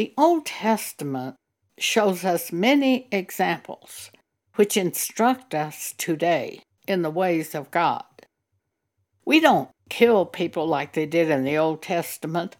The 0.00 0.14
Old 0.16 0.46
Testament 0.46 1.36
shows 1.76 2.24
us 2.24 2.52
many 2.52 3.06
examples 3.12 4.10
which 4.54 4.74
instruct 4.74 5.54
us 5.54 5.92
today 5.98 6.62
in 6.88 7.02
the 7.02 7.10
ways 7.10 7.54
of 7.54 7.70
God. 7.70 8.06
We 9.26 9.40
don't 9.40 9.68
kill 9.90 10.24
people 10.24 10.66
like 10.66 10.94
they 10.94 11.04
did 11.04 11.28
in 11.28 11.44
the 11.44 11.58
Old 11.58 11.82
Testament. 11.82 12.56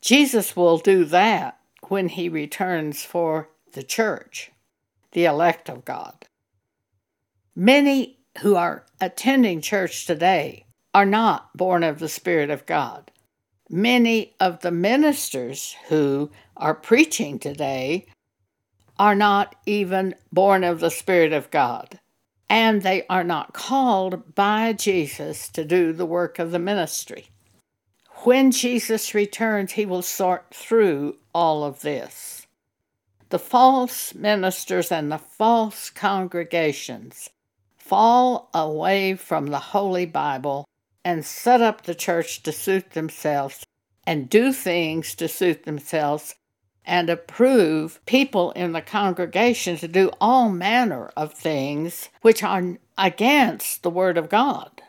Jesus 0.00 0.56
will 0.56 0.78
do 0.78 1.04
that 1.04 1.58
when 1.88 2.08
he 2.08 2.30
returns 2.30 3.04
for 3.04 3.50
the 3.74 3.82
church, 3.82 4.50
the 5.12 5.26
elect 5.26 5.68
of 5.68 5.84
God. 5.84 6.28
Many 7.54 8.20
who 8.38 8.56
are 8.56 8.86
attending 9.02 9.60
church 9.60 10.06
today 10.06 10.64
are 10.94 11.04
not 11.04 11.54
born 11.54 11.84
of 11.84 11.98
the 11.98 12.08
Spirit 12.08 12.48
of 12.48 12.64
God. 12.64 13.10
Many 13.70 14.34
of 14.40 14.60
the 14.60 14.70
ministers 14.70 15.76
who 15.88 16.30
are 16.56 16.74
preaching 16.74 17.38
today 17.38 18.06
are 18.98 19.14
not 19.14 19.54
even 19.66 20.14
born 20.32 20.64
of 20.64 20.80
the 20.80 20.90
Spirit 20.90 21.34
of 21.34 21.50
God, 21.50 22.00
and 22.48 22.80
they 22.80 23.04
are 23.08 23.24
not 23.24 23.52
called 23.52 24.34
by 24.34 24.72
Jesus 24.72 25.48
to 25.50 25.66
do 25.66 25.92
the 25.92 26.06
work 26.06 26.38
of 26.38 26.50
the 26.50 26.58
ministry. 26.58 27.26
When 28.24 28.50
Jesus 28.50 29.14
returns, 29.14 29.72
he 29.72 29.84
will 29.84 30.02
sort 30.02 30.52
through 30.52 31.16
all 31.34 31.62
of 31.62 31.82
this. 31.82 32.46
The 33.28 33.38
false 33.38 34.14
ministers 34.14 34.90
and 34.90 35.12
the 35.12 35.18
false 35.18 35.90
congregations 35.90 37.28
fall 37.76 38.48
away 38.54 39.14
from 39.14 39.48
the 39.48 39.58
Holy 39.58 40.06
Bible 40.06 40.67
and 41.08 41.24
set 41.24 41.62
up 41.62 41.84
the 41.84 41.94
church 41.94 42.42
to 42.42 42.52
suit 42.52 42.90
themselves 42.90 43.64
and 44.06 44.28
do 44.28 44.52
things 44.52 45.14
to 45.14 45.26
suit 45.26 45.64
themselves 45.64 46.34
and 46.84 47.08
approve 47.08 47.98
people 48.04 48.50
in 48.50 48.72
the 48.72 48.82
congregation 48.82 49.78
to 49.78 49.88
do 49.88 50.10
all 50.20 50.50
manner 50.50 51.10
of 51.16 51.32
things 51.32 52.10
which 52.20 52.42
are 52.42 52.76
against 52.98 53.82
the 53.82 53.88
Word 53.88 54.18
of 54.18 54.28
God. 54.28 54.82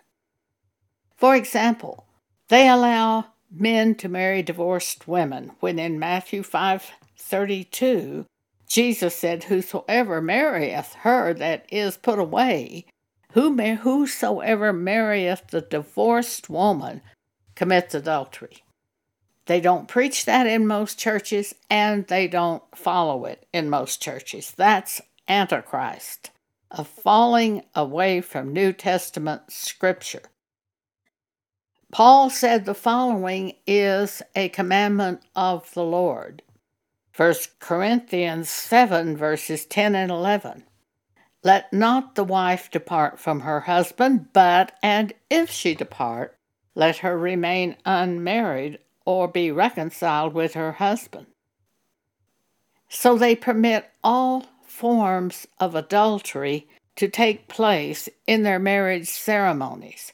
For 1.15 1.37
example, 1.37 2.05
they 2.49 2.67
allow 2.67 3.27
men 3.49 3.95
to 3.95 4.09
marry 4.09 4.43
divorced 4.43 5.07
women 5.07 5.53
when 5.61 5.79
in 5.79 5.97
Matthew 5.97 6.43
5:32 6.43 8.25
Jesus 8.67 9.15
said 9.15 9.45
whosoever 9.45 10.21
marrieth 10.21 10.95
her 10.95 11.33
that 11.35 11.65
is 11.71 11.95
put 11.95 12.19
away 12.19 12.85
who 13.33 13.49
may, 13.51 13.75
whosoever 13.75 14.73
marrieth 14.73 15.47
the 15.47 15.61
divorced 15.61 16.49
woman 16.49 17.01
commits 17.55 17.93
adultery. 17.93 18.63
They 19.45 19.59
don't 19.59 19.87
preach 19.87 20.25
that 20.25 20.47
in 20.47 20.67
most 20.67 20.99
churches 20.99 21.55
and 21.69 22.05
they 22.07 22.27
don't 22.27 22.63
follow 22.75 23.25
it 23.25 23.47
in 23.51 23.69
most 23.69 24.01
churches. 24.01 24.51
That's 24.55 25.01
Antichrist, 25.27 26.31
a 26.71 26.83
falling 26.83 27.63
away 27.75 28.21
from 28.21 28.53
New 28.53 28.73
Testament 28.73 29.51
scripture. 29.51 30.21
Paul 31.91 32.29
said 32.29 32.65
the 32.65 32.75
following 32.75 33.53
is 33.65 34.21
a 34.35 34.49
commandment 34.49 35.21
of 35.35 35.73
the 35.73 35.83
Lord. 35.83 36.43
1 37.15 37.33
Corinthians 37.59 38.49
7, 38.49 39.17
verses 39.17 39.65
10 39.65 39.95
and 39.95 40.11
11. 40.11 40.63
Let 41.43 41.71
not 41.71 42.15
the 42.15 42.23
wife 42.23 42.69
depart 42.69 43.19
from 43.19 43.41
her 43.41 43.61
husband, 43.61 44.33
but, 44.33 44.73
and 44.83 45.13
if 45.29 45.49
she 45.49 45.73
depart, 45.73 46.37
let 46.75 46.97
her 46.97 47.17
remain 47.17 47.77
unmarried 47.85 48.79
or 49.05 49.27
be 49.27 49.51
reconciled 49.51 50.33
with 50.33 50.53
her 50.53 50.73
husband. 50.73 51.27
So 52.89 53.17
they 53.17 53.35
permit 53.35 53.89
all 54.03 54.45
forms 54.65 55.47
of 55.59 55.75
adultery 55.75 56.67
to 56.95 57.07
take 57.07 57.47
place 57.47 58.09
in 58.27 58.43
their 58.43 58.59
marriage 58.59 59.07
ceremonies, 59.07 60.11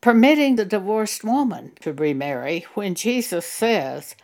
permitting 0.00 0.56
the 0.56 0.64
divorced 0.64 1.24
woman 1.24 1.72
to 1.80 1.92
remarry 1.92 2.66
when 2.74 2.94
Jesus 2.94 3.46
says, 3.46 4.14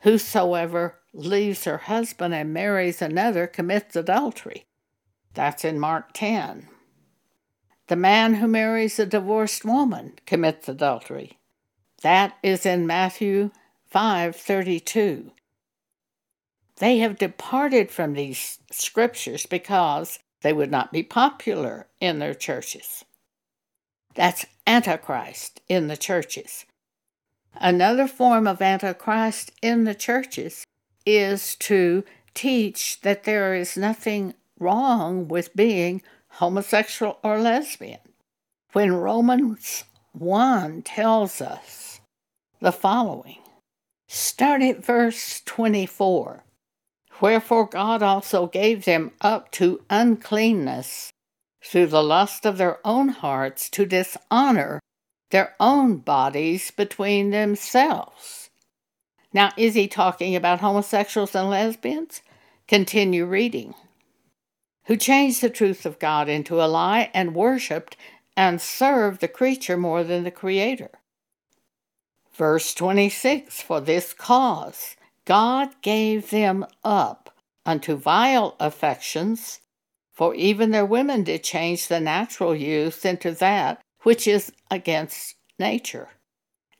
Whosoever 0.00 0.98
leaves 1.12 1.64
her 1.64 1.78
husband 1.78 2.34
and 2.34 2.52
marries 2.52 3.00
another 3.00 3.46
commits 3.46 3.94
adultery. 3.94 4.66
That's 5.36 5.66
in 5.66 5.78
Mark 5.78 6.14
10. 6.14 6.66
The 7.88 7.94
man 7.94 8.36
who 8.36 8.48
marries 8.48 8.98
a 8.98 9.04
divorced 9.04 9.66
woman 9.66 10.14
commits 10.24 10.66
adultery. 10.66 11.38
That 12.02 12.38
is 12.42 12.64
in 12.64 12.86
Matthew 12.86 13.50
5:32. 13.92 15.32
They 16.76 16.98
have 16.98 17.18
departed 17.18 17.90
from 17.90 18.14
these 18.14 18.60
scriptures 18.70 19.44
because 19.44 20.20
they 20.40 20.54
would 20.54 20.70
not 20.70 20.90
be 20.90 21.02
popular 21.02 21.86
in 22.00 22.18
their 22.18 22.34
churches. 22.34 23.04
That's 24.14 24.46
Antichrist 24.66 25.60
in 25.68 25.88
the 25.88 25.98
churches. 25.98 26.64
Another 27.54 28.08
form 28.08 28.46
of 28.46 28.62
Antichrist 28.62 29.52
in 29.60 29.84
the 29.84 29.94
churches 29.94 30.66
is 31.04 31.54
to 31.56 32.04
teach 32.32 33.02
that 33.02 33.24
there 33.24 33.54
is 33.54 33.76
nothing 33.76 34.32
wrong 34.58 35.28
with 35.28 35.54
being 35.56 36.02
homosexual 36.28 37.18
or 37.22 37.38
lesbian. 37.38 38.00
When 38.72 38.92
Romans 38.92 39.84
1 40.12 40.82
tells 40.82 41.40
us 41.40 42.00
the 42.60 42.72
following. 42.72 43.38
Start 44.08 44.62
at 44.62 44.84
verse 44.84 45.40
24. 45.44 46.44
Wherefore 47.20 47.66
God 47.66 48.02
also 48.02 48.46
gave 48.46 48.84
them 48.84 49.12
up 49.20 49.50
to 49.52 49.82
uncleanness 49.88 51.12
through 51.64 51.86
the 51.86 52.02
lust 52.02 52.46
of 52.46 52.58
their 52.58 52.78
own 52.86 53.08
hearts 53.08 53.68
to 53.70 53.86
dishonor 53.86 54.80
their 55.30 55.54
own 55.58 55.96
bodies 55.96 56.70
between 56.70 57.30
themselves. 57.30 58.50
Now, 59.32 59.52
is 59.56 59.74
he 59.74 59.88
talking 59.88 60.36
about 60.36 60.60
homosexuals 60.60 61.34
and 61.34 61.50
lesbians? 61.50 62.22
Continue 62.68 63.26
reading. 63.26 63.74
Who 64.86 64.96
changed 64.96 65.40
the 65.40 65.50
truth 65.50 65.84
of 65.84 65.98
God 65.98 66.28
into 66.28 66.62
a 66.62 66.66
lie 66.66 67.10
and 67.12 67.34
worshiped 67.34 67.96
and 68.36 68.60
served 68.60 69.20
the 69.20 69.28
creature 69.28 69.76
more 69.76 70.04
than 70.04 70.24
the 70.24 70.30
Creator 70.30 70.90
Verse 72.36 72.74
26 72.74 73.62
For 73.62 73.80
this 73.80 74.12
cause 74.12 74.96
God 75.24 75.70
gave 75.80 76.30
them 76.30 76.66
up 76.84 77.34
unto 77.64 77.96
vile 77.96 78.54
affections, 78.60 79.60
for 80.12 80.34
even 80.34 80.70
their 80.70 80.84
women 80.84 81.24
did 81.24 81.42
change 81.42 81.88
the 81.88 81.98
natural 81.98 82.54
use 82.54 83.04
into 83.04 83.32
that 83.32 83.82
which 84.02 84.28
is 84.28 84.52
against 84.70 85.34
nature. 85.58 86.10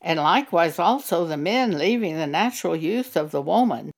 And 0.01 0.21
likewise 0.21 0.79
also 0.79 1.25
the 1.25 1.39
men, 1.39 1.79
leaving 1.79 2.17
the 2.17 2.27
natural 2.27 2.77
use 2.77 3.17
of 3.17 3.31
the 3.31 3.43
woman, 3.43 3.91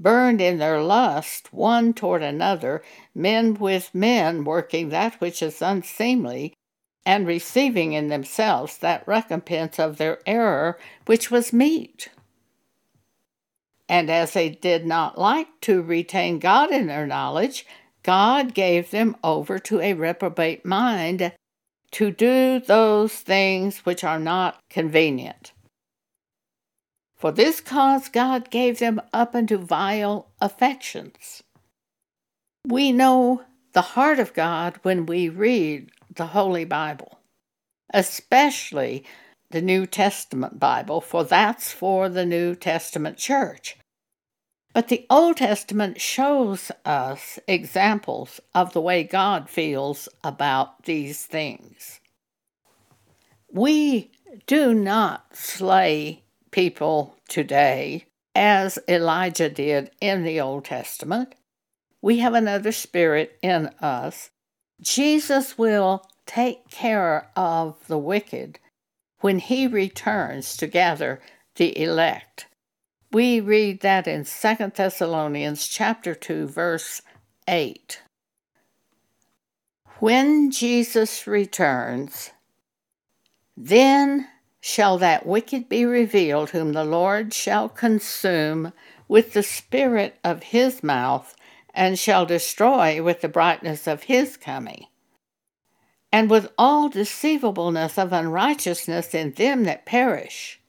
burned 0.00 0.40
in 0.40 0.58
their 0.58 0.82
lust 0.82 1.52
one 1.52 1.92
toward 1.92 2.22
another, 2.22 2.82
men 3.14 3.54
with 3.54 3.94
men, 3.94 4.44
working 4.44 4.88
that 4.88 5.20
which 5.20 5.42
is 5.42 5.60
unseemly, 5.60 6.54
and 7.04 7.26
receiving 7.26 7.92
in 7.92 8.08
themselves 8.08 8.78
that 8.78 9.06
recompense 9.06 9.78
of 9.78 9.98
their 9.98 10.18
error 10.26 10.78
which 11.06 11.30
was 11.30 11.52
meet. 11.52 12.08
And 13.88 14.08
as 14.08 14.32
they 14.32 14.50
did 14.50 14.86
not 14.86 15.18
like 15.18 15.48
to 15.62 15.82
retain 15.82 16.38
God 16.38 16.70
in 16.70 16.86
their 16.86 17.06
knowledge, 17.06 17.66
God 18.02 18.54
gave 18.54 18.90
them 18.90 19.16
over 19.22 19.58
to 19.58 19.80
a 19.80 19.94
reprobate 19.94 20.64
mind 20.64 21.32
to 21.92 22.10
do 22.10 22.60
those 22.60 23.14
things 23.14 23.78
which 23.80 24.04
are 24.04 24.20
not 24.20 24.60
convenient. 24.70 25.52
For 27.20 27.30
this 27.30 27.60
cause 27.60 28.08
God 28.08 28.48
gave 28.48 28.78
them 28.78 28.98
up 29.12 29.34
unto 29.34 29.58
vile 29.58 30.30
affections. 30.40 31.42
We 32.66 32.92
know 32.92 33.42
the 33.74 33.82
heart 33.82 34.18
of 34.18 34.32
God 34.32 34.78
when 34.84 35.04
we 35.04 35.28
read 35.28 35.90
the 36.16 36.28
Holy 36.28 36.64
Bible, 36.64 37.18
especially 37.92 39.04
the 39.50 39.60
New 39.60 39.84
Testament 39.84 40.58
Bible, 40.58 41.02
for 41.02 41.22
that's 41.22 41.70
for 41.70 42.08
the 42.08 42.24
New 42.24 42.54
Testament 42.54 43.18
church. 43.18 43.76
But 44.72 44.88
the 44.88 45.04
Old 45.10 45.36
Testament 45.36 46.00
shows 46.00 46.72
us 46.86 47.38
examples 47.46 48.40
of 48.54 48.72
the 48.72 48.80
way 48.80 49.04
God 49.04 49.50
feels 49.50 50.08
about 50.24 50.84
these 50.84 51.26
things. 51.26 52.00
We 53.52 54.10
do 54.46 54.72
not 54.72 55.36
slay 55.36 56.22
people 56.50 57.16
today 57.28 58.06
as 58.34 58.78
Elijah 58.88 59.50
did 59.50 59.90
in 60.00 60.24
the 60.24 60.40
Old 60.40 60.64
Testament. 60.64 61.34
We 62.02 62.18
have 62.18 62.34
another 62.34 62.72
spirit 62.72 63.38
in 63.42 63.66
us 63.80 64.30
Jesus 64.80 65.58
will 65.58 66.06
take 66.24 66.70
care 66.70 67.30
of 67.36 67.86
the 67.86 67.98
wicked 67.98 68.58
when 69.20 69.38
he 69.38 69.66
returns 69.66 70.56
to 70.56 70.66
gather 70.66 71.20
the 71.56 71.78
elect. 71.78 72.46
We 73.12 73.40
read 73.40 73.80
that 73.80 74.06
in 74.06 74.24
2 74.24 74.72
Thessalonians 74.74 75.66
chapter 75.66 76.14
2 76.14 76.46
verse 76.46 77.02
8. 77.46 78.00
When 79.98 80.50
Jesus 80.50 81.26
returns, 81.26 82.30
then 83.56 84.28
shall 84.60 84.98
that 84.98 85.26
wicked 85.26 85.68
be 85.68 85.84
revealed, 85.84 86.50
whom 86.50 86.72
the 86.72 86.84
Lord 86.84 87.32
shall 87.32 87.68
consume 87.68 88.72
with 89.08 89.32
the 89.32 89.42
spirit 89.42 90.18
of 90.22 90.44
his 90.44 90.82
mouth, 90.82 91.34
and 91.74 91.98
shall 91.98 92.26
destroy 92.26 93.02
with 93.02 93.20
the 93.20 93.28
brightness 93.28 93.86
of 93.86 94.04
his 94.04 94.36
coming. 94.36 94.86
And 96.12 96.28
with 96.28 96.52
all 96.58 96.88
deceivableness 96.88 97.96
of 97.96 98.12
unrighteousness 98.12 99.14
in 99.14 99.32
them 99.32 99.64
that 99.64 99.86
perish, 99.86 100.60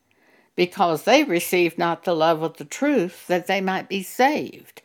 because 0.55 1.03
they 1.03 1.23
receive 1.23 1.77
not 1.77 2.03
the 2.03 2.15
love 2.15 2.43
of 2.43 2.57
the 2.57 2.65
truth, 2.65 3.25
that 3.27 3.47
they 3.47 3.61
might 3.61 3.89
be 3.89 4.03
saved. 4.03 4.83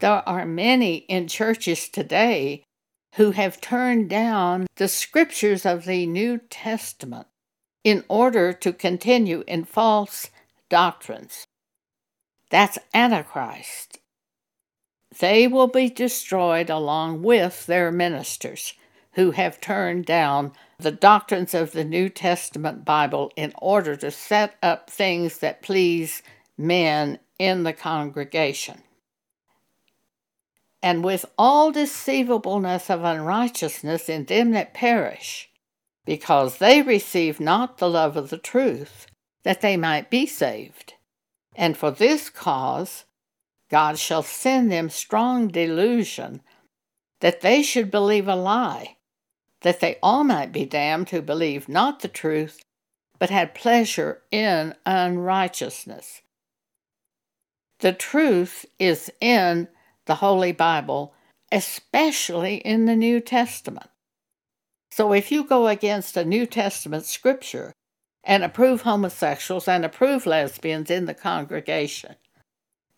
There 0.00 0.28
are 0.28 0.44
many 0.44 0.96
in 0.96 1.28
churches 1.28 1.88
today 1.88 2.64
who 3.14 3.30
have 3.32 3.60
turned 3.60 4.10
down 4.10 4.66
the 4.76 4.88
scriptures 4.88 5.64
of 5.64 5.84
the 5.84 6.06
New 6.06 6.38
Testament 6.50 7.26
in 7.84 8.04
order 8.08 8.52
to 8.52 8.72
continue 8.72 9.44
in 9.46 9.64
false 9.64 10.30
doctrines. 10.68 11.46
That's 12.50 12.78
Antichrist. 12.94 13.98
They 15.18 15.46
will 15.46 15.68
be 15.68 15.90
destroyed 15.90 16.70
along 16.70 17.22
with 17.22 17.66
their 17.66 17.90
ministers 17.90 18.74
who 19.12 19.32
have 19.32 19.60
turned 19.60 20.06
down 20.06 20.52
the 20.78 20.90
doctrines 20.90 21.54
of 21.54 21.72
the 21.72 21.84
New 21.84 22.08
Testament 22.08 22.84
Bible 22.84 23.30
in 23.36 23.52
order 23.58 23.94
to 23.96 24.10
set 24.10 24.54
up 24.62 24.88
things 24.88 25.38
that 25.38 25.62
please 25.62 26.22
men 26.56 27.18
in 27.38 27.62
the 27.62 27.72
congregation. 27.72 28.82
And 30.82 31.04
with 31.04 31.24
all 31.38 31.70
deceivableness 31.70 32.90
of 32.90 33.04
unrighteousness 33.04 34.08
in 34.08 34.24
them 34.24 34.50
that 34.52 34.74
perish, 34.74 35.48
because 36.04 36.58
they 36.58 36.82
receive 36.82 37.40
not 37.40 37.78
the 37.78 37.88
love 37.88 38.16
of 38.16 38.30
the 38.30 38.38
truth, 38.38 39.06
that 39.44 39.60
they 39.60 39.76
might 39.76 40.10
be 40.10 40.26
saved. 40.26 40.94
And 41.54 41.76
for 41.76 41.90
this 41.90 42.30
cause 42.30 43.04
God 43.70 43.98
shall 43.98 44.22
send 44.22 44.70
them 44.70 44.90
strong 44.90 45.48
delusion, 45.48 46.42
that 47.20 47.40
they 47.40 47.62
should 47.62 47.90
believe 47.90 48.28
a 48.28 48.36
lie, 48.36 48.96
that 49.62 49.80
they 49.80 49.98
all 50.02 50.24
might 50.24 50.52
be 50.52 50.66
damned 50.66 51.08
who 51.08 51.22
believe 51.22 51.68
not 51.70 52.00
the 52.00 52.08
truth, 52.08 52.62
but 53.18 53.30
had 53.30 53.54
pleasure 53.54 54.20
in 54.30 54.74
unrighteousness. 54.84 56.20
The 57.78 57.92
truth 57.92 58.66
is 58.78 59.10
in 59.20 59.68
the 60.04 60.16
Holy 60.16 60.52
Bible, 60.52 61.14
especially 61.50 62.56
in 62.56 62.84
the 62.84 62.96
New 62.96 63.20
Testament. 63.20 63.88
So 64.92 65.14
if 65.14 65.32
you 65.32 65.44
go 65.44 65.68
against 65.68 66.18
a 66.18 66.24
New 66.24 66.44
Testament 66.44 67.06
scripture 67.06 67.72
and 68.24 68.44
approve 68.44 68.82
homosexuals 68.82 69.66
and 69.66 69.86
approve 69.86 70.26
lesbians 70.26 70.90
in 70.90 71.06
the 71.06 71.14
congregation, 71.14 72.16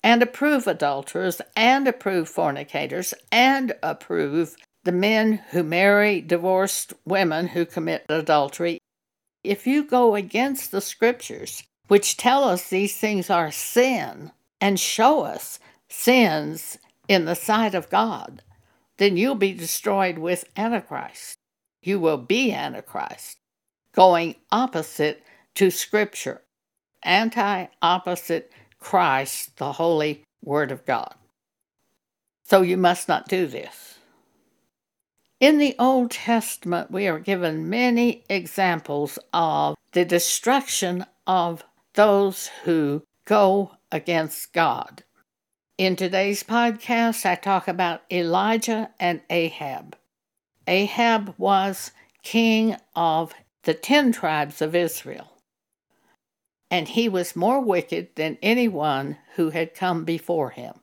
and 0.03 0.21
approve 0.21 0.67
adulterers 0.67 1.41
and 1.55 1.87
approve 1.87 2.29
fornicators 2.29 3.15
and 3.31 3.75
approve 3.81 4.57
the 4.83 4.91
men 4.91 5.35
who 5.53 5.63
marry 5.63 6.21
divorced 6.21 6.95
women 7.07 7.47
who 7.47 7.65
commit 7.65 8.05
adultery, 8.09 8.81
if 9.45 9.65
you 9.65 9.85
go 9.85 10.17
against 10.17 10.73
the 10.73 10.81
scriptures, 10.81 11.63
which 11.87 12.17
tell 12.17 12.43
us 12.43 12.71
these 12.71 12.97
things 12.97 13.31
are 13.31 13.53
sin 13.53 14.33
and 14.61 14.81
show 14.81 15.21
us 15.21 15.61
sins 15.89 16.77
in 17.07 17.25
the 17.25 17.37
sight 17.37 17.73
of 17.73 17.89
God, 17.89 18.43
then 18.97 19.17
you'll 19.17 19.37
be 19.37 19.53
destroyed 19.53 20.19
with 20.19 20.45
Antichrist 20.57 21.39
you 21.87 22.01
will 22.01 22.17
be 22.17 22.53
Antichrist, 22.53 23.39
going 23.93 24.37
opposite 24.51 25.23
to 25.55 25.71
Scripture, 25.71 26.43
anti 27.03 27.67
opposite 27.83 28.53
Christ, 28.79 29.57
the 29.59 29.73
Holy 29.73 30.25
Word 30.43 30.71
of 30.71 30.85
God. 30.85 31.15
So 32.45 32.63
you 32.63 32.77
must 32.77 33.09
not 33.09 33.29
do 33.29 33.47
this. 33.47 33.99
In 35.41 35.59
the 35.59 35.75
Old 35.79 36.11
Testament, 36.11 36.91
we 36.91 37.07
are 37.07 37.19
given 37.19 37.69
many 37.69 38.25
examples 38.29 39.19
of 39.33 39.77
the 39.93 40.05
destruction 40.05 41.05
of 41.27 41.65
those 41.95 42.49
who 42.65 43.03
go 43.25 43.73
against 43.91 44.53
God. 44.53 45.05
In 45.77 45.97
today's 45.97 46.43
podcast, 46.43 47.27
I 47.27 47.35
talk 47.35 47.67
about 47.69 48.03
Elijah 48.11 48.91
and 49.01 49.23
Ahab. 49.29 49.97
Ahab 50.67 51.35
was 51.39 51.91
king 52.23 52.77
of 52.97 53.35
the 53.65 53.75
ten 53.75 54.13
tribes 54.13 54.63
of 54.63 54.75
Israel, 54.75 55.33
and 56.71 56.89
he 56.89 57.09
was 57.09 57.37
more 57.37 57.61
wicked 57.61 58.09
than 58.17 58.39
anyone 58.43 59.19
who 59.37 59.51
had 59.51 59.75
come 59.75 60.05
before 60.05 60.51
him. 60.51 60.75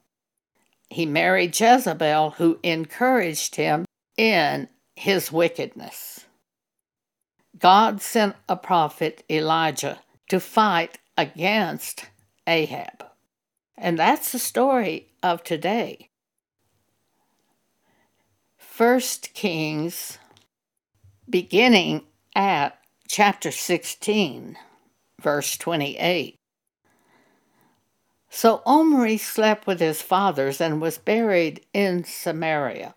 He 0.89 1.05
married 1.05 1.57
Jezebel, 1.57 2.31
who 2.31 2.59
encouraged 2.63 3.55
him 3.55 3.85
in 4.17 4.67
his 4.95 5.31
wickedness. 5.31 6.25
God 7.57 8.01
sent 8.01 8.35
a 8.49 8.55
prophet, 8.55 9.23
Elijah, 9.29 9.99
to 10.29 10.39
fight 10.39 10.99
against 11.17 12.05
Ahab. 12.47 13.05
And 13.77 13.97
that's 13.97 14.31
the 14.31 14.39
story 14.39 15.07
of 15.23 15.43
today. 15.43 16.10
First 18.81 19.35
Kings, 19.35 20.17
beginning 21.29 22.01
at 22.35 22.79
chapter 23.07 23.51
16, 23.51 24.57
verse 25.21 25.55
28. 25.55 26.39
So 28.31 28.63
Omri 28.65 29.17
slept 29.17 29.67
with 29.67 29.79
his 29.79 30.01
fathers 30.01 30.59
and 30.59 30.81
was 30.81 30.97
buried 30.97 31.63
in 31.75 32.05
Samaria, 32.05 32.95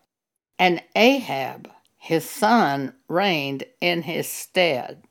and 0.59 0.83
Ahab, 0.97 1.71
his 1.99 2.27
son, 2.27 2.95
reigned 3.07 3.65
in 3.83 4.05
his 4.05 4.27
stead. 4.27 5.03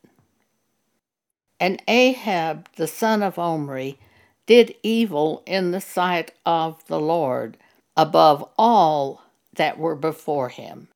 And 1.60 1.84
Ahab, 1.88 2.68
the 2.78 2.88
son 2.88 3.22
of 3.22 3.38
Omri, 3.38 4.00
did 4.48 4.74
evil 4.82 5.44
in 5.46 5.70
the 5.70 5.82
sight 5.82 6.32
of 6.48 6.84
the 6.88 7.00
Lord 7.00 7.58
above 7.96 8.50
all 8.58 9.23
that 9.54 9.78
were 9.78 9.96
before 9.96 10.50
him. 10.50 10.90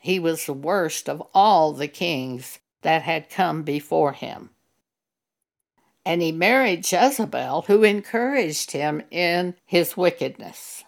He 0.00 0.18
was 0.18 0.46
the 0.46 0.52
worst 0.52 1.08
of 1.08 1.22
all 1.34 1.72
the 1.72 1.88
kings 1.88 2.58
that 2.82 3.02
had 3.02 3.30
come 3.30 3.62
before 3.62 4.12
him. 4.12 4.50
And 6.04 6.22
he 6.22 6.32
married 6.32 6.90
Jezebel, 6.90 7.62
who 7.62 7.82
encouraged 7.82 8.70
him 8.70 9.02
in 9.10 9.56
his 9.66 9.96
wickedness. 9.96 10.84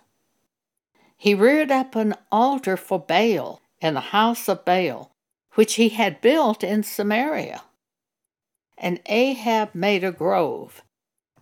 He 1.16 1.34
reared 1.34 1.70
up 1.70 1.94
an 1.94 2.14
altar 2.32 2.76
for 2.76 2.98
Baal 2.98 3.60
in 3.80 3.94
the 3.94 4.00
house 4.00 4.48
of 4.48 4.64
Baal, 4.64 5.12
which 5.54 5.74
he 5.74 5.90
had 5.90 6.22
built 6.22 6.64
in 6.64 6.82
Samaria. 6.82 7.62
And 8.78 9.00
Ahab 9.04 9.74
made 9.74 10.04
a 10.04 10.12
grove, 10.12 10.82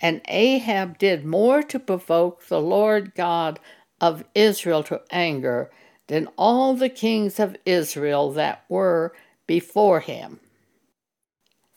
and 0.01 0.21
Ahab 0.27 0.99
did 0.99 1.25
more 1.25 1.63
to 1.63 1.79
provoke 1.79 2.47
the 2.47 2.61
Lord 2.61 3.15
God 3.15 3.61
of 4.01 4.25
Israel 4.35 4.83
to 4.85 5.01
anger 5.11 5.71
than 6.07 6.29
all 6.37 6.75
the 6.75 6.89
kings 6.89 7.39
of 7.39 7.57
Israel 7.65 8.33
that 8.33 8.65
were 8.69 9.13
before 9.47 10.01
him. 10.01 10.41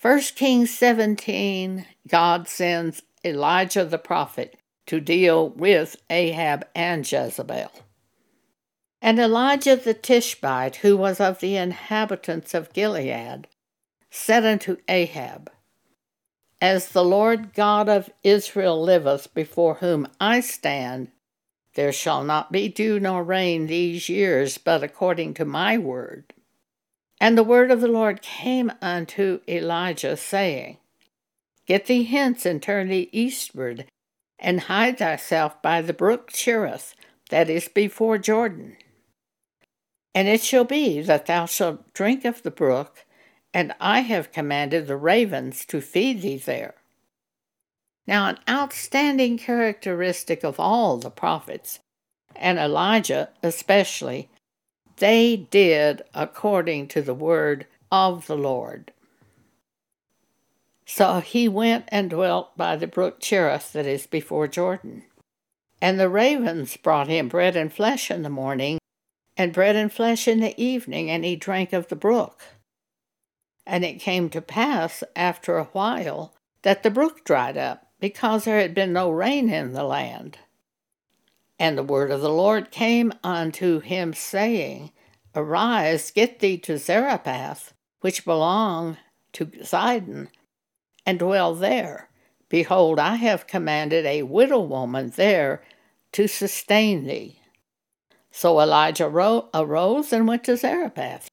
1 0.01 0.19
Kings 0.35 0.71
17 0.71 1.85
God 2.07 2.47
sends 2.47 3.03
Elijah 3.23 3.85
the 3.85 3.99
prophet 3.99 4.57
to 4.87 4.99
deal 4.99 5.49
with 5.49 5.95
Ahab 6.09 6.65
and 6.73 7.09
Jezebel. 7.09 7.71
And 9.01 9.19
Elijah 9.19 9.75
the 9.75 9.93
Tishbite, 9.93 10.77
who 10.77 10.97
was 10.97 11.19
of 11.19 11.39
the 11.39 11.55
inhabitants 11.55 12.53
of 12.53 12.73
Gilead, 12.73 13.47
said 14.09 14.45
unto 14.45 14.77
Ahab, 14.87 15.51
As 16.59 16.89
the 16.89 17.03
Lord 17.03 17.53
God 17.53 17.89
of 17.89 18.11
Israel 18.23 18.81
liveth, 18.81 19.33
before 19.33 19.75
whom 19.75 20.07
I 20.19 20.39
stand, 20.39 21.11
there 21.75 21.93
shall 21.93 22.23
not 22.23 22.51
be 22.51 22.67
dew 22.67 22.99
nor 22.99 23.23
rain 23.23 23.67
these 23.67 24.09
years, 24.09 24.57
but 24.57 24.83
according 24.83 25.33
to 25.35 25.45
my 25.45 25.77
word. 25.77 26.33
And 27.19 27.37
the 27.37 27.43
word 27.43 27.71
of 27.71 27.81
the 27.81 27.87
Lord 27.87 28.21
came 28.21 28.71
unto 28.81 29.39
Elijah, 29.47 30.17
saying, 30.17 30.77
Get 31.67 31.85
thee 31.85 32.03
hence 32.03 32.45
and 32.45 32.61
turn 32.61 32.89
thee 32.89 33.09
eastward, 33.11 33.85
and 34.39 34.61
hide 34.61 34.97
thyself 34.97 35.61
by 35.61 35.81
the 35.81 35.93
brook 35.93 36.31
Cherith, 36.31 36.95
that 37.29 37.49
is 37.49 37.67
before 37.67 38.17
Jordan. 38.17 38.75
And 40.13 40.27
it 40.27 40.41
shall 40.41 40.65
be 40.65 41.01
that 41.01 41.27
thou 41.27 41.45
shalt 41.45 41.93
drink 41.93 42.25
of 42.25 42.43
the 42.43 42.51
brook, 42.51 43.05
and 43.53 43.73
I 43.79 44.01
have 44.01 44.31
commanded 44.31 44.87
the 44.87 44.97
ravens 44.97 45.65
to 45.67 45.79
feed 45.79 46.21
thee 46.21 46.37
there. 46.37 46.75
Now, 48.11 48.27
an 48.27 48.39
outstanding 48.49 49.37
characteristic 49.37 50.43
of 50.43 50.59
all 50.59 50.97
the 50.97 51.09
prophets, 51.09 51.79
and 52.35 52.59
Elijah 52.59 53.29
especially, 53.41 54.29
they 54.97 55.47
did 55.49 56.01
according 56.13 56.89
to 56.89 57.01
the 57.01 57.13
word 57.13 57.67
of 57.89 58.27
the 58.27 58.35
Lord. 58.35 58.91
So 60.85 61.21
he 61.21 61.47
went 61.47 61.85
and 61.87 62.09
dwelt 62.09 62.57
by 62.57 62.75
the 62.75 62.85
brook 62.85 63.21
Cherith 63.21 63.71
that 63.71 63.85
is 63.85 64.07
before 64.07 64.49
Jordan. 64.49 65.03
And 65.81 65.97
the 65.97 66.09
ravens 66.09 66.75
brought 66.75 67.07
him 67.07 67.29
bread 67.29 67.55
and 67.55 67.71
flesh 67.71 68.11
in 68.11 68.23
the 68.23 68.29
morning, 68.29 68.79
and 69.37 69.53
bread 69.53 69.77
and 69.77 69.89
flesh 69.89 70.27
in 70.27 70.41
the 70.41 70.61
evening, 70.61 71.09
and 71.09 71.23
he 71.23 71.37
drank 71.37 71.71
of 71.71 71.87
the 71.87 71.95
brook. 71.95 72.43
And 73.65 73.85
it 73.85 74.01
came 74.01 74.29
to 74.31 74.41
pass 74.41 75.01
after 75.15 75.57
a 75.57 75.69
while 75.71 76.35
that 76.63 76.83
the 76.83 76.91
brook 76.91 77.23
dried 77.23 77.55
up, 77.55 77.87
because 78.01 78.43
there 78.43 78.59
had 78.59 78.73
been 78.73 78.91
no 78.91 79.09
rain 79.09 79.49
in 79.49 79.71
the 79.71 79.85
land. 79.85 80.39
And 81.57 81.77
the 81.77 81.83
word 81.83 82.11
of 82.11 82.21
the 82.21 82.33
Lord 82.33 82.71
came 82.71 83.13
unto 83.23 83.79
him, 83.79 84.13
saying, 84.13 84.91
Arise, 85.35 86.11
get 86.11 86.39
thee 86.39 86.57
to 86.57 86.77
Zarephath, 86.77 87.73
which 88.01 88.25
belong 88.25 88.97
to 89.33 89.49
Sidon, 89.63 90.29
and 91.05 91.19
dwell 91.19 91.53
there. 91.55 92.09
Behold, 92.49 92.99
I 92.99 93.15
have 93.15 93.47
commanded 93.47 94.05
a 94.05 94.23
widow 94.23 94.59
woman 94.59 95.11
there 95.15 95.63
to 96.11 96.27
sustain 96.27 97.05
thee. 97.05 97.39
So 98.31 98.59
Elijah 98.59 99.07
arose 99.07 100.11
and 100.11 100.27
went 100.27 100.43
to 100.45 100.57
Zarephath. 100.57 101.29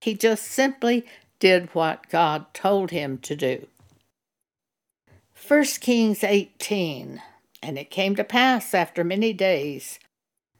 He 0.00 0.14
just 0.14 0.44
simply 0.44 1.06
did 1.38 1.74
what 1.74 2.08
God 2.10 2.52
told 2.52 2.90
him 2.90 3.18
to 3.18 3.36
do. 3.36 3.68
1 5.46 5.64
Kings 5.80 6.24
18 6.24 7.22
And 7.62 7.78
it 7.78 7.90
came 7.90 8.16
to 8.16 8.24
pass 8.24 8.74
after 8.74 9.04
many 9.04 9.32
days 9.32 9.98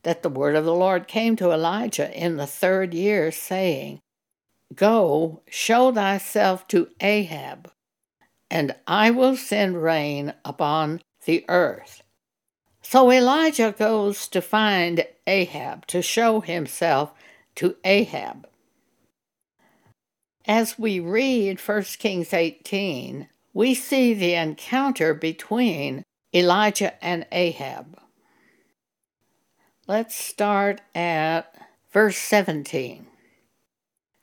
that 0.02 0.22
the 0.22 0.28
word 0.28 0.54
of 0.54 0.64
the 0.64 0.74
Lord 0.74 1.08
came 1.08 1.36
to 1.36 1.50
Elijah 1.50 2.10
in 2.16 2.36
the 2.36 2.46
third 2.46 2.94
year, 2.94 3.30
saying, 3.32 4.00
Go, 4.74 5.42
show 5.48 5.92
thyself 5.92 6.68
to 6.68 6.88
Ahab, 7.00 7.70
and 8.50 8.74
I 8.86 9.10
will 9.10 9.36
send 9.36 9.82
rain 9.82 10.34
upon 10.44 11.00
the 11.24 11.44
earth. 11.48 12.02
So 12.82 13.10
Elijah 13.10 13.74
goes 13.76 14.28
to 14.28 14.40
find 14.40 15.04
Ahab, 15.26 15.86
to 15.88 16.00
show 16.00 16.40
himself 16.40 17.12
to 17.56 17.76
Ahab. 17.84 18.48
As 20.46 20.78
we 20.78 21.00
read 21.00 21.60
1 21.60 21.82
Kings 21.98 22.32
18, 22.32 23.28
we 23.58 23.74
see 23.74 24.14
the 24.14 24.34
encounter 24.34 25.12
between 25.12 26.04
Elijah 26.32 27.04
and 27.04 27.26
Ahab. 27.32 27.98
Let's 29.88 30.14
start 30.14 30.80
at 30.94 31.52
verse 31.90 32.18
17. 32.18 33.08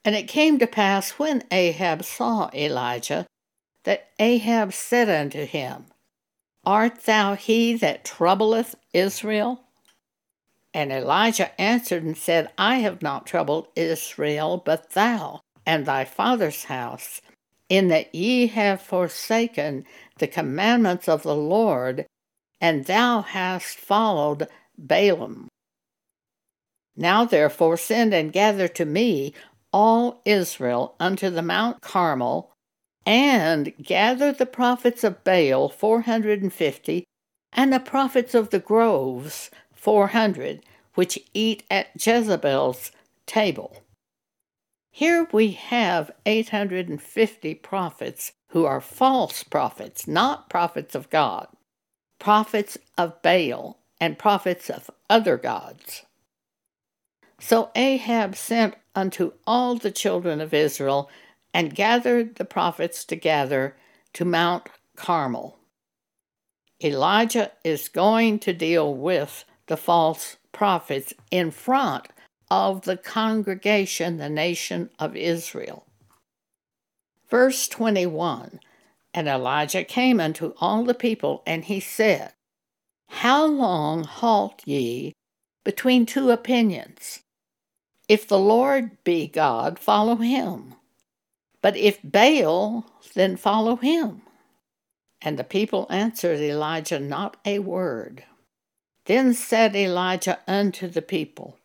And 0.05 0.15
it 0.15 0.29
came 0.29 0.57
to 0.59 0.67
pass 0.67 1.19
when 1.19 1.43
Ahab 1.51 2.05
saw 2.05 2.49
Elijah 2.53 3.25
that 3.83 4.07
Ahab 4.19 4.71
said 4.71 5.09
unto 5.09 5.45
him, 5.45 5.87
Art 6.65 7.03
thou 7.03 7.35
he 7.35 7.75
that 7.75 8.05
troubleth 8.05 8.75
Israel? 8.93 9.65
And 10.73 10.93
Elijah 10.93 11.59
answered 11.59 12.03
and 12.03 12.15
said, 12.15 12.53
I 12.57 12.77
have 12.77 13.01
not 13.01 13.27
troubled 13.27 13.67
Israel, 13.75 14.63
but 14.65 14.91
thou 14.91 15.41
and 15.65 15.85
thy 15.85 16.05
father's 16.05 16.63
house, 16.63 17.19
in 17.69 17.88
that 17.88 18.13
ye 18.13 18.48
have 18.48 18.81
forsaken 18.81 19.86
the 20.19 20.27
commandments 20.27 21.10
of 21.10 21.24
the 21.24 21.36
Lord, 21.36 22.05
and 22.62 22.86
thou 22.86 23.22
hast 23.22 23.77
followed 23.77 24.48
Baalim. 24.79 25.48
Now 26.95 27.25
therefore 27.25 27.77
send 27.77 28.13
and 28.13 28.31
gather 28.31 28.67
to 28.69 28.86
me 28.86 29.34
all 29.74 30.22
Israel 30.25 30.95
unto 31.00 31.29
the 31.29 31.41
Mount 31.41 31.81
Carmel, 31.81 32.51
and 33.05 33.74
gather 33.81 34.31
the 34.31 34.45
prophets 34.45 35.03
of 35.03 35.24
Baal 35.24 35.69
four 35.69 36.01
hundred 36.01 36.41
and 36.41 36.53
fifty, 36.53 37.03
and 37.51 37.74
the 37.74 37.79
prophets 37.79 38.34
of 38.34 38.50
the 38.51 38.60
groves 38.60 39.51
four 39.74 40.07
hundred, 40.07 40.63
which 40.93 41.19
eat 41.34 41.63
at 41.69 41.88
Jezebel's 41.95 42.91
table. 43.25 43.81
Here 44.97 45.27
we 45.33 45.51
have 45.51 46.09
850 46.25 47.55
prophets 47.55 48.31
who 48.51 48.63
are 48.63 48.79
false 48.79 49.43
prophets, 49.43 50.07
not 50.07 50.49
prophets 50.49 50.95
of 50.95 51.09
God, 51.09 51.49
prophets 52.17 52.77
of 52.97 53.21
Baal, 53.21 53.77
and 53.99 54.17
prophets 54.17 54.69
of 54.69 54.89
other 55.09 55.35
gods. 55.35 56.03
So 57.41 57.71
Ahab 57.75 58.37
sent 58.37 58.75
unto 58.95 59.33
all 59.45 59.75
the 59.75 59.91
children 59.91 60.39
of 60.39 60.53
Israel 60.53 61.09
and 61.53 61.75
gathered 61.75 62.35
the 62.35 62.45
prophets 62.45 63.03
together 63.03 63.75
to 64.13 64.23
Mount 64.23 64.69
Carmel. 64.95 65.59
Elijah 66.81 67.51
is 67.65 67.89
going 67.89 68.39
to 68.39 68.53
deal 68.53 68.95
with 68.95 69.43
the 69.67 69.75
false 69.75 70.37
prophets 70.53 71.13
in 71.31 71.51
front 71.51 72.07
of 72.49 72.83
the 72.83 72.97
congregation, 72.97 74.17
the 74.17 74.29
nation 74.29 74.89
of 74.99 75.15
Israel. 75.15 75.85
Verse 77.29 77.67
21 77.67 78.59
And 79.13 79.27
Elijah 79.27 79.83
came 79.83 80.19
unto 80.19 80.53
all 80.59 80.83
the 80.83 80.93
people, 80.93 81.41
and 81.45 81.65
he 81.65 81.79
said, 81.79 82.33
How 83.07 83.45
long 83.45 84.03
halt 84.03 84.61
ye 84.65 85.13
between 85.63 86.05
two 86.05 86.31
opinions? 86.31 87.21
If 88.07 88.27
the 88.27 88.39
Lord 88.39 89.03
be 89.03 89.27
God, 89.27 89.79
follow 89.79 90.17
him. 90.17 90.75
But 91.61 91.75
if 91.75 91.99
Baal, 92.03 92.85
then 93.15 93.37
follow 93.37 93.77
him. 93.77 94.21
And 95.21 95.39
the 95.39 95.43
people 95.43 95.87
answered 95.89 96.39
Elijah 96.39 96.99
not 96.99 97.37
a 97.43 97.57
word. 97.59 98.23
Then 99.05 99.33
said 99.33 99.75
Elijah 99.75 100.39
unto 100.47 100.87
the 100.87 101.01
people, 101.01 101.57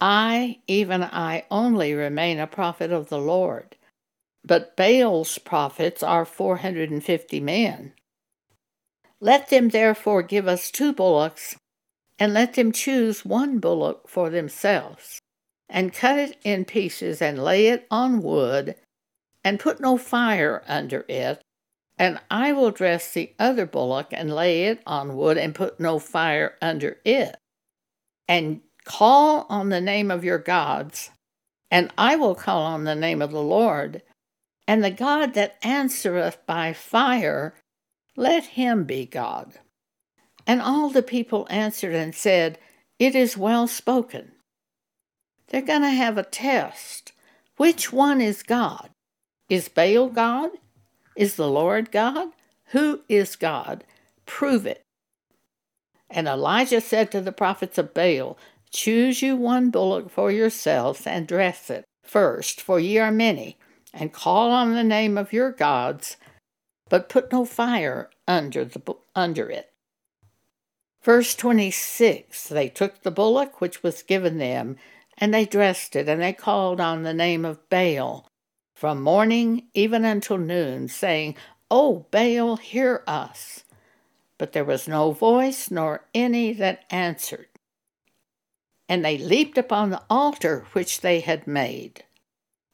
I, 0.00 0.60
even 0.66 1.02
I 1.02 1.44
only, 1.50 1.94
remain 1.94 2.38
a 2.38 2.46
prophet 2.46 2.92
of 2.92 3.08
the 3.08 3.18
Lord. 3.18 3.76
But 4.44 4.76
Baal's 4.76 5.38
prophets 5.38 6.02
are 6.02 6.24
four 6.24 6.58
hundred 6.58 6.90
and 6.90 7.02
fifty 7.02 7.40
men. 7.40 7.92
Let 9.20 9.48
them 9.48 9.70
therefore 9.70 10.22
give 10.22 10.46
us 10.46 10.70
two 10.70 10.92
bullocks, 10.92 11.56
and 12.18 12.34
let 12.34 12.54
them 12.54 12.72
choose 12.72 13.24
one 13.24 13.58
bullock 13.58 14.08
for 14.08 14.30
themselves, 14.30 15.20
and 15.68 15.92
cut 15.92 16.18
it 16.18 16.36
in 16.44 16.64
pieces, 16.64 17.22
and 17.22 17.42
lay 17.42 17.68
it 17.68 17.86
on 17.90 18.22
wood, 18.22 18.76
and 19.42 19.58
put 19.58 19.80
no 19.80 19.96
fire 19.96 20.62
under 20.68 21.04
it. 21.08 21.40
And 21.98 22.20
I 22.30 22.52
will 22.52 22.70
dress 22.70 23.12
the 23.12 23.32
other 23.38 23.64
bullock, 23.64 24.08
and 24.12 24.34
lay 24.34 24.64
it 24.64 24.82
on 24.86 25.16
wood, 25.16 25.38
and 25.38 25.54
put 25.54 25.80
no 25.80 25.98
fire 25.98 26.54
under 26.60 26.98
it. 27.04 27.36
And 28.28 28.60
Call 28.86 29.46
on 29.48 29.68
the 29.68 29.80
name 29.80 30.12
of 30.12 30.24
your 30.24 30.38
gods, 30.38 31.10
and 31.72 31.92
I 31.98 32.14
will 32.14 32.36
call 32.36 32.62
on 32.62 32.84
the 32.84 32.94
name 32.94 33.20
of 33.20 33.32
the 33.32 33.42
Lord. 33.42 34.02
And 34.68 34.82
the 34.82 34.90
God 34.92 35.34
that 35.34 35.56
answereth 35.62 36.38
by 36.46 36.72
fire, 36.72 37.54
let 38.16 38.44
him 38.44 38.84
be 38.84 39.04
God. 39.04 39.54
And 40.46 40.62
all 40.62 40.88
the 40.88 41.02
people 41.02 41.48
answered 41.50 41.94
and 41.94 42.14
said, 42.14 42.58
It 42.98 43.16
is 43.16 43.36
well 43.36 43.66
spoken. 43.66 44.32
They're 45.48 45.62
going 45.62 45.82
to 45.82 45.90
have 45.90 46.16
a 46.16 46.22
test. 46.22 47.12
Which 47.56 47.92
one 47.92 48.20
is 48.20 48.44
God? 48.44 48.90
Is 49.48 49.68
Baal 49.68 50.08
God? 50.08 50.50
Is 51.16 51.34
the 51.34 51.48
Lord 51.48 51.90
God? 51.90 52.28
Who 52.66 53.00
is 53.08 53.34
God? 53.34 53.84
Prove 54.26 54.64
it. 54.64 54.82
And 56.08 56.28
Elijah 56.28 56.80
said 56.80 57.10
to 57.10 57.20
the 57.20 57.32
prophets 57.32 57.78
of 57.78 57.94
Baal, 57.94 58.38
Choose 58.76 59.22
you 59.22 59.36
one 59.36 59.70
bullock 59.70 60.10
for 60.10 60.30
yourselves, 60.30 61.06
and 61.06 61.26
dress 61.26 61.70
it 61.70 61.86
first, 62.04 62.60
for 62.60 62.78
ye 62.78 62.98
are 62.98 63.10
many, 63.10 63.56
and 63.94 64.12
call 64.12 64.50
on 64.50 64.74
the 64.74 64.84
name 64.84 65.16
of 65.16 65.32
your 65.32 65.50
gods, 65.50 66.18
but 66.90 67.08
put 67.08 67.32
no 67.32 67.46
fire 67.46 68.10
under, 68.28 68.66
the, 68.66 68.82
under 69.14 69.48
it. 69.48 69.72
Verse 71.02 71.34
26 71.34 72.50
They 72.50 72.68
took 72.68 73.00
the 73.00 73.10
bullock 73.10 73.62
which 73.62 73.82
was 73.82 74.02
given 74.02 74.36
them, 74.36 74.76
and 75.16 75.32
they 75.32 75.46
dressed 75.46 75.96
it, 75.96 76.06
and 76.06 76.20
they 76.20 76.34
called 76.34 76.78
on 76.78 77.02
the 77.02 77.14
name 77.14 77.46
of 77.46 77.66
Baal 77.70 78.28
from 78.74 79.00
morning 79.00 79.68
even 79.72 80.04
until 80.04 80.36
noon, 80.36 80.88
saying, 80.88 81.34
O 81.70 82.04
Baal, 82.10 82.56
hear 82.56 83.02
us. 83.06 83.64
But 84.36 84.52
there 84.52 84.66
was 84.66 84.86
no 84.86 85.12
voice 85.12 85.70
nor 85.70 86.04
any 86.12 86.52
that 86.52 86.84
answered 86.90 87.48
and 88.88 89.04
they 89.04 89.18
leaped 89.18 89.58
upon 89.58 89.90
the 89.90 90.02
altar 90.08 90.64
which 90.72 91.00
they 91.00 91.20
had 91.20 91.46
made. 91.46 92.04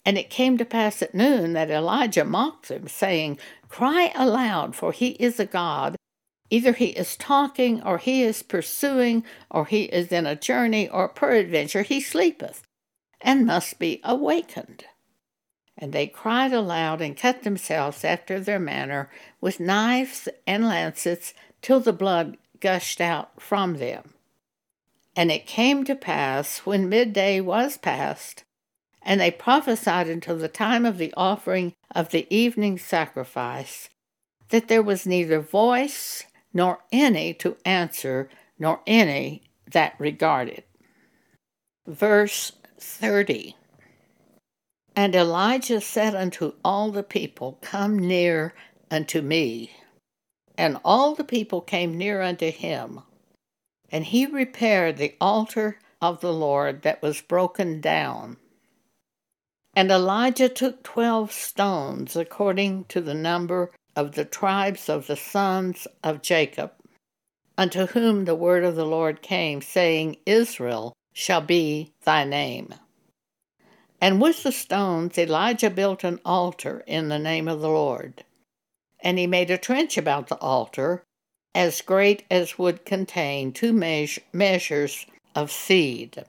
And 0.04 0.18
it 0.18 0.30
came 0.30 0.58
to 0.58 0.64
pass 0.64 1.00
at 1.00 1.14
noon 1.14 1.52
that 1.52 1.70
Elijah 1.70 2.24
mocked 2.24 2.68
them, 2.68 2.88
saying, 2.88 3.38
Cry 3.68 4.12
aloud, 4.14 4.74
for 4.74 4.92
he 4.92 5.10
is 5.10 5.38
a 5.38 5.46
God. 5.46 5.96
Either 6.50 6.72
he 6.72 6.86
is 6.86 7.16
talking, 7.16 7.82
or 7.82 7.98
he 7.98 8.22
is 8.22 8.42
pursuing, 8.42 9.24
or 9.50 9.64
he 9.64 9.84
is 9.84 10.12
in 10.12 10.26
a 10.26 10.36
journey, 10.36 10.88
or 10.88 11.08
peradventure 11.08 11.82
he 11.82 12.00
sleepeth, 12.00 12.62
and 13.20 13.46
must 13.46 13.78
be 13.78 14.00
awakened. 14.04 14.84
And 15.78 15.92
they 15.92 16.06
cried 16.08 16.52
aloud 16.52 17.00
and 17.00 17.16
cut 17.16 17.42
themselves 17.42 18.04
after 18.04 18.38
their 18.38 18.58
manner 18.58 19.08
with 19.40 19.60
knives 19.60 20.28
and 20.46 20.66
lancets 20.66 21.32
till 21.62 21.80
the 21.80 21.92
blood 21.92 22.36
gushed 22.60 23.00
out 23.00 23.40
from 23.40 23.78
them. 23.78 24.12
And 25.14 25.30
it 25.30 25.46
came 25.46 25.84
to 25.84 25.94
pass, 25.94 26.60
when 26.60 26.88
midday 26.88 27.40
was 27.40 27.76
past, 27.76 28.44
and 29.02 29.20
they 29.20 29.30
prophesied 29.30 30.08
until 30.08 30.38
the 30.38 30.48
time 30.48 30.86
of 30.86 30.96
the 30.98 31.12
offering 31.16 31.74
of 31.94 32.10
the 32.10 32.26
evening 32.34 32.78
sacrifice, 32.78 33.88
that 34.48 34.68
there 34.68 34.82
was 34.82 35.06
neither 35.06 35.40
voice 35.40 36.24
nor 36.54 36.80
any 36.92 37.34
to 37.34 37.56
answer, 37.64 38.28
nor 38.58 38.80
any 38.86 39.42
that 39.70 39.94
regarded. 39.98 40.64
Verse 41.86 42.52
30 42.78 43.56
And 44.94 45.14
Elijah 45.14 45.80
said 45.80 46.14
unto 46.14 46.54
all 46.64 46.90
the 46.90 47.02
people, 47.02 47.58
Come 47.60 47.98
near 47.98 48.54
unto 48.90 49.20
me. 49.20 49.72
And 50.56 50.78
all 50.84 51.14
the 51.14 51.24
people 51.24 51.60
came 51.60 51.96
near 51.96 52.22
unto 52.22 52.50
him. 52.50 53.00
And 53.92 54.06
he 54.06 54.26
repaired 54.26 54.96
the 54.96 55.14
altar 55.20 55.78
of 56.00 56.20
the 56.20 56.32
Lord 56.32 56.82
that 56.82 57.02
was 57.02 57.20
broken 57.20 57.80
down. 57.80 58.38
And 59.74 59.90
Elijah 59.90 60.48
took 60.48 60.82
twelve 60.82 61.30
stones, 61.30 62.16
according 62.16 62.84
to 62.86 63.00
the 63.00 63.14
number 63.14 63.70
of 63.94 64.12
the 64.12 64.24
tribes 64.24 64.88
of 64.88 65.06
the 65.06 65.16
sons 65.16 65.86
of 66.02 66.22
Jacob, 66.22 66.72
unto 67.56 67.86
whom 67.86 68.24
the 68.24 68.34
word 68.34 68.64
of 68.64 68.76
the 68.76 68.86
Lord 68.86 69.22
came, 69.22 69.60
saying, 69.60 70.16
Israel 70.26 70.94
shall 71.12 71.42
be 71.42 71.92
thy 72.04 72.24
name. 72.24 72.74
And 74.00 74.20
with 74.20 74.42
the 74.42 74.52
stones 74.52 75.16
Elijah 75.18 75.70
built 75.70 76.02
an 76.02 76.18
altar 76.24 76.82
in 76.86 77.08
the 77.08 77.18
name 77.18 77.46
of 77.46 77.60
the 77.60 77.68
Lord. 77.68 78.24
And 79.00 79.18
he 79.18 79.26
made 79.26 79.50
a 79.50 79.58
trench 79.58 79.96
about 79.98 80.28
the 80.28 80.36
altar, 80.36 81.04
as 81.54 81.82
great 81.82 82.24
as 82.30 82.58
would 82.58 82.84
contain 82.84 83.52
two 83.52 83.72
measures 83.72 85.06
of 85.34 85.50
seed. 85.50 86.24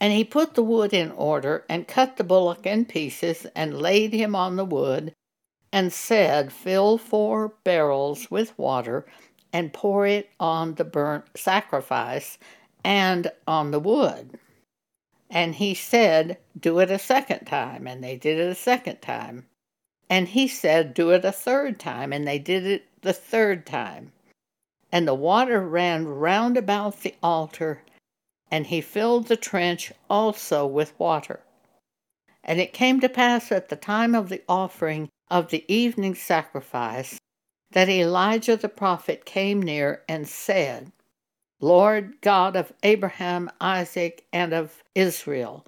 And 0.00 0.12
he 0.12 0.24
put 0.24 0.54
the 0.54 0.62
wood 0.62 0.94
in 0.94 1.10
order, 1.12 1.64
and 1.68 1.86
cut 1.86 2.16
the 2.16 2.24
bullock 2.24 2.64
in 2.64 2.86
pieces, 2.86 3.46
and 3.54 3.80
laid 3.80 4.12
him 4.12 4.34
on 4.34 4.56
the 4.56 4.64
wood, 4.64 5.14
and 5.72 5.92
said, 5.92 6.52
Fill 6.52 6.96
four 6.96 7.54
barrels 7.64 8.30
with 8.30 8.56
water, 8.58 9.04
and 9.52 9.72
pour 9.72 10.06
it 10.06 10.30
on 10.38 10.74
the 10.74 10.84
burnt 10.84 11.24
sacrifice 11.36 12.38
and 12.84 13.30
on 13.46 13.70
the 13.70 13.80
wood. 13.80 14.38
And 15.28 15.54
he 15.54 15.74
said, 15.74 16.38
Do 16.58 16.78
it 16.80 16.90
a 16.90 16.98
second 16.98 17.46
time. 17.46 17.86
And 17.86 18.02
they 18.02 18.16
did 18.16 18.38
it 18.38 18.50
a 18.50 18.54
second 18.54 19.00
time. 19.00 19.46
And 20.08 20.28
he 20.28 20.48
said, 20.48 20.94
Do 20.94 21.10
it 21.10 21.24
a 21.24 21.32
third 21.32 21.78
time. 21.78 22.12
And 22.12 22.26
they 22.26 22.38
did 22.38 22.66
it 22.66 22.86
the 23.02 23.12
third 23.12 23.64
time. 23.64 24.12
And 24.92 25.06
the 25.06 25.14
water 25.14 25.60
ran 25.60 26.06
round 26.06 26.56
about 26.56 27.00
the 27.00 27.14
altar, 27.22 27.82
and 28.50 28.66
he 28.66 28.80
filled 28.80 29.28
the 29.28 29.36
trench 29.36 29.92
also 30.08 30.66
with 30.66 30.98
water. 30.98 31.40
And 32.42 32.60
it 32.60 32.72
came 32.72 33.00
to 33.00 33.08
pass 33.08 33.52
at 33.52 33.68
the 33.68 33.76
time 33.76 34.14
of 34.14 34.28
the 34.28 34.42
offering 34.48 35.08
of 35.30 35.50
the 35.50 35.64
evening 35.72 36.14
sacrifice 36.14 37.20
that 37.72 37.88
Elijah 37.88 38.56
the 38.56 38.68
prophet 38.68 39.24
came 39.24 39.62
near 39.62 40.02
and 40.08 40.26
said, 40.26 40.90
Lord 41.60 42.20
God 42.20 42.56
of 42.56 42.72
Abraham, 42.82 43.50
Isaac, 43.60 44.24
and 44.32 44.52
of 44.52 44.82
Israel, 44.94 45.64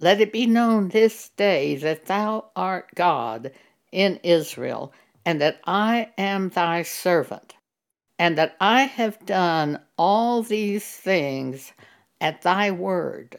let 0.00 0.20
it 0.20 0.32
be 0.32 0.46
known 0.46 0.88
this 0.88 1.28
day 1.30 1.76
that 1.76 2.06
thou 2.06 2.50
art 2.56 2.94
God 2.94 3.52
in 3.92 4.20
Israel, 4.22 4.92
and 5.24 5.40
that 5.40 5.60
I 5.66 6.10
am 6.18 6.48
thy 6.48 6.82
servant, 6.82 7.53
and 8.18 8.38
that 8.38 8.56
I 8.60 8.82
have 8.82 9.26
done 9.26 9.80
all 9.98 10.42
these 10.42 10.86
things 10.86 11.72
at 12.20 12.42
thy 12.42 12.70
word. 12.70 13.38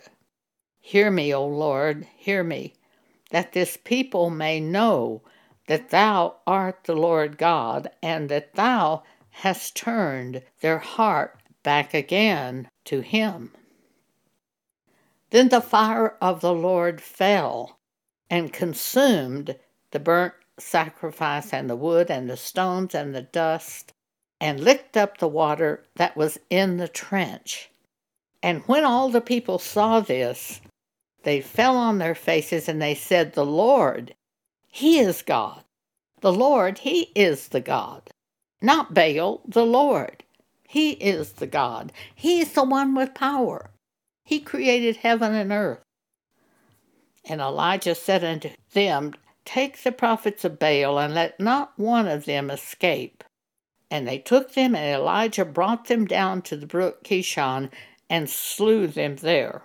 Hear 0.80 1.10
me, 1.10 1.34
O 1.34 1.46
Lord, 1.46 2.08
hear 2.16 2.44
me, 2.44 2.74
that 3.32 3.54
this 3.54 3.78
people 3.78 4.30
may 4.30 4.60
know 4.60 5.24
that 5.68 5.90
thou 5.90 6.36
art 6.46 6.84
the 6.84 6.96
Lord 6.96 7.38
God, 7.38 7.90
and 8.04 8.30
that 8.30 8.54
thou 8.54 9.04
hast 9.30 9.76
turned 9.76 10.44
their 10.62 10.78
heart 10.78 11.40
back 11.64 11.94
again 11.94 12.70
to 12.86 13.02
him. 13.02 13.52
Then 15.32 15.50
the 15.50 15.62
fire 15.62 16.16
of 16.22 16.42
the 16.42 16.54
Lord 16.54 17.02
fell 17.02 17.80
and 18.30 18.54
consumed 18.54 19.58
the 19.92 20.00
burnt 20.00 20.34
sacrifice 20.60 21.52
and 21.52 21.70
the 21.70 21.76
wood 21.76 22.10
and 22.12 22.30
the 22.30 22.38
stones 22.38 22.94
and 22.94 23.16
the 23.16 23.24
dust, 23.24 23.92
and 24.40 24.60
licked 24.60 24.98
up 24.98 25.18
the 25.18 25.28
water 25.28 25.84
that 25.96 26.18
was 26.18 26.40
in 26.50 26.78
the 26.78 26.88
trench. 26.88 27.70
And 28.44 28.62
when 28.68 28.84
all 28.84 29.10
the 29.10 29.22
people 29.22 29.60
saw 29.60 30.00
this, 30.00 30.62
they 31.24 31.42
fell 31.42 31.76
on 31.76 31.98
their 31.98 32.16
faces 32.16 32.70
and 32.70 32.82
they 32.82 32.94
said, 32.94 33.34
The 33.34 33.46
Lord, 33.46 34.14
He 34.68 35.00
is 35.00 35.22
God. 35.22 35.64
The 36.22 36.34
Lord, 36.34 36.80
He 36.80 37.12
is 37.16 37.48
the 37.48 37.62
God. 37.62 38.12
Not 38.62 38.94
Baal, 38.94 39.42
the 39.48 39.66
Lord. 39.66 40.24
He 40.68 40.92
is 40.92 41.34
the 41.34 41.48
God. 41.48 41.92
He 42.14 42.42
is 42.42 42.54
the 42.54 42.64
one 42.64 42.96
with 42.96 43.14
power. 43.14 43.72
He 44.24 44.40
created 44.40 44.98
heaven 44.98 45.34
and 45.34 45.52
earth. 45.52 45.82
And 47.24 47.42
Elijah 47.42 47.96
said 47.96 48.24
unto 48.24 48.50
them, 48.74 49.14
Take 49.46 49.82
the 49.82 49.92
prophets 49.92 50.44
of 50.44 50.60
Baal, 50.60 51.00
and 51.00 51.14
let 51.14 51.40
not 51.40 51.74
one 51.78 52.08
of 52.08 52.26
them 52.26 52.50
escape. 52.50 53.24
And 53.92 54.08
they 54.08 54.18
took 54.18 54.54
them, 54.54 54.76
and 54.76 55.02
Elijah 55.02 55.46
brought 55.46 55.88
them 55.88 56.06
down 56.06 56.42
to 56.44 56.58
the 56.58 56.66
brook 56.66 57.04
Kishon, 57.04 57.70
and 58.10 58.30
slew 58.30 58.88
them 58.88 59.18
there. 59.18 59.64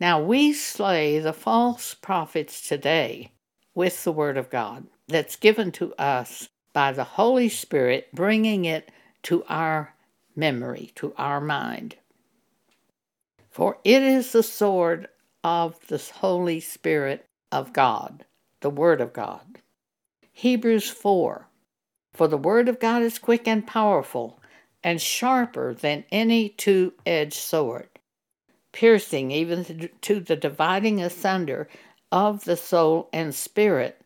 Now 0.00 0.22
we 0.22 0.52
slay 0.52 1.18
the 1.18 1.32
false 1.32 1.94
prophets 1.94 2.66
today 2.66 3.32
with 3.74 4.04
the 4.04 4.12
Word 4.12 4.36
of 4.36 4.50
God 4.50 4.86
that's 5.08 5.36
given 5.36 5.72
to 5.72 5.94
us 5.94 6.48
by 6.72 6.92
the 6.92 7.04
Holy 7.04 7.48
Spirit, 7.48 8.08
bringing 8.14 8.64
it 8.64 8.90
to 9.24 9.42
our 9.48 9.94
memory, 10.36 10.92
to 10.94 11.12
our 11.16 11.40
mind. 11.40 11.96
For 13.50 13.78
it 13.82 14.02
is 14.02 14.30
the 14.30 14.42
sword 14.44 15.08
of 15.42 15.84
the 15.88 15.98
Holy 15.98 16.60
Spirit 16.60 17.26
of 17.50 17.72
God, 17.72 18.24
the 18.60 18.70
Word 18.70 19.00
of 19.00 19.12
God. 19.12 19.58
Hebrews 20.32 20.88
4 20.88 21.47
For 22.18 22.26
the 22.26 22.36
Word 22.36 22.68
of 22.68 22.80
God 22.80 23.02
is 23.02 23.16
quick 23.16 23.46
and 23.46 23.64
powerful 23.64 24.40
and 24.82 25.00
sharper 25.00 25.72
than 25.72 26.04
any 26.10 26.48
two 26.48 26.94
edged 27.06 27.34
sword, 27.34 27.88
piercing 28.72 29.30
even 29.30 29.88
to 30.00 30.18
the 30.18 30.34
dividing 30.34 31.00
asunder 31.00 31.68
of 32.10 32.42
the 32.42 32.56
soul 32.56 33.08
and 33.12 33.32
spirit, 33.32 34.00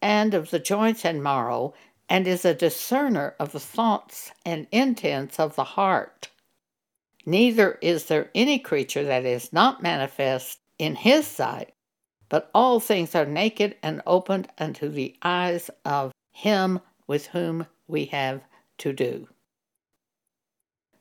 and 0.00 0.32
of 0.32 0.50
the 0.50 0.60
joints 0.60 1.04
and 1.04 1.24
marrow, 1.24 1.74
and 2.08 2.28
is 2.28 2.44
a 2.44 2.54
discerner 2.54 3.34
of 3.40 3.50
the 3.50 3.58
thoughts 3.58 4.30
and 4.44 4.68
intents 4.70 5.40
of 5.40 5.56
the 5.56 5.64
heart. 5.64 6.28
Neither 7.24 7.80
is 7.82 8.04
there 8.04 8.30
any 8.32 8.60
creature 8.60 9.02
that 9.02 9.24
is 9.24 9.52
not 9.52 9.82
manifest 9.82 10.60
in 10.78 10.94
his 10.94 11.26
sight, 11.26 11.74
but 12.28 12.48
all 12.54 12.78
things 12.78 13.16
are 13.16 13.26
naked 13.26 13.74
and 13.82 14.02
opened 14.06 14.46
unto 14.56 14.88
the 14.88 15.16
eyes 15.20 15.68
of 15.84 16.12
him 16.30 16.78
with 17.06 17.28
whom 17.28 17.66
we 17.86 18.06
have 18.06 18.42
to 18.78 18.92
do. 18.92 19.28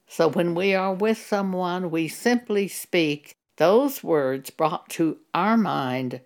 So 0.08 0.30
when 0.30 0.56
we 0.56 0.76
are 0.76 0.94
with 0.94 1.18
someone, 1.18 1.90
we 1.92 2.08
simply 2.08 2.68
speak 2.68 3.36
those 3.58 4.04
words 4.04 4.50
brought 4.50 4.90
to 4.90 5.18
our 5.34 5.58
mind 5.58 6.22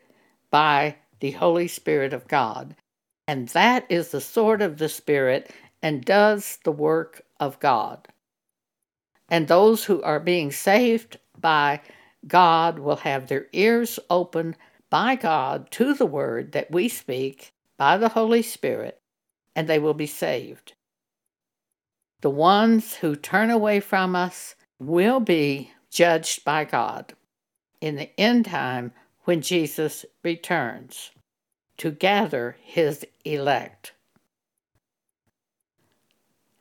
by 0.51 0.97
the 1.19 1.31
Holy 1.31 1.67
Spirit 1.67 2.13
of 2.13 2.27
God. 2.27 2.75
And 3.27 3.47
that 3.49 3.85
is 3.89 4.09
the 4.09 4.21
sword 4.21 4.61
of 4.61 4.77
the 4.77 4.89
Spirit 4.89 5.51
and 5.81 6.03
does 6.03 6.57
the 6.63 6.71
work 6.71 7.21
of 7.39 7.59
God. 7.59 8.07
And 9.29 9.47
those 9.47 9.85
who 9.85 10.01
are 10.01 10.19
being 10.19 10.51
saved 10.51 11.17
by 11.39 11.81
God 12.27 12.79
will 12.79 12.97
have 12.97 13.27
their 13.27 13.47
ears 13.53 13.99
open 14.09 14.55
by 14.89 15.15
God 15.15 15.69
to 15.71 15.93
the 15.93 16.05
word 16.05 16.51
that 16.53 16.71
we 16.71 16.89
speak 16.89 17.53
by 17.77 17.97
the 17.97 18.09
Holy 18.09 18.41
Spirit, 18.41 18.98
and 19.59 19.67
they 19.67 19.77
will 19.77 19.93
be 19.93 20.07
saved. 20.07 20.71
The 22.21 22.29
ones 22.29 22.95
who 22.95 23.17
turn 23.17 23.51
away 23.51 23.81
from 23.81 24.15
us 24.15 24.55
will 24.79 25.19
be 25.19 25.73
judged 25.91 26.45
by 26.45 26.63
God 26.63 27.13
in 27.81 27.97
the 27.97 28.17
end 28.17 28.45
time 28.45 28.93
when 29.25 29.41
Jesus 29.41 30.05
returns. 30.23 31.11
to 31.77 31.91
gather 31.91 32.57
his 32.61 33.05
elect. 33.25 33.93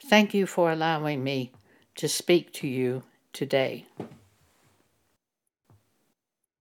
Thank 0.05 0.35
you 0.35 0.47
for 0.47 0.73
allowing 0.73 1.25
me 1.25 1.53
to 1.97 2.09
speak 2.09 2.53
to 2.55 2.69
you 2.69 3.05
today. 3.33 3.87